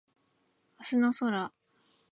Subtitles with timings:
[0.79, 1.53] 明日の空